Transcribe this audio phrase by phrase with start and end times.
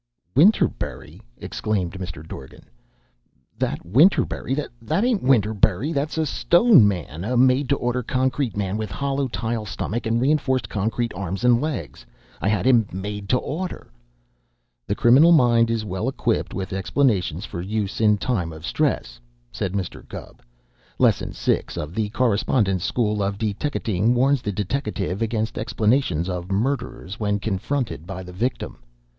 [0.35, 2.27] '""Winterberry?" exclaimed Mr.
[2.27, 2.63] Dorgan.
[3.59, 4.55] "That Winterberry?
[4.81, 5.93] That ain't Winterberry!
[5.93, 10.19] That's a stone man, a made to order concrete man, with hollow tile stomach and
[10.19, 12.03] reinforced concrete arms and legs.
[12.41, 13.91] I had him made to order."
[14.87, 19.19] "The criminal mind is well equipped with explanations for use in time of stress,"
[19.51, 20.07] said Mr.
[20.09, 20.41] Gubb.
[20.97, 27.19] "Lesson Six of the Correspondence School of Deteckating warns the deteckative against explanations of murderers
[27.19, 28.77] when confronted by the victim.